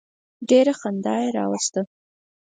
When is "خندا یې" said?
0.79-1.29